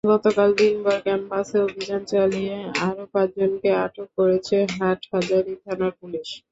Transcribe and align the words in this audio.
গতকাল 0.09 0.49
দিনভর 0.59 0.97
ক্যাম্পাসে 1.05 1.57
অভিযান 1.67 2.01
চালিয়ে 2.11 2.55
আরও 2.85 3.03
পাঁচজনকে 3.13 3.69
আটক 3.85 4.07
করেছে 4.17 4.55
হাটহাজারী 4.75 5.53
থানার 5.63 5.93
পুলিশ। 5.99 6.27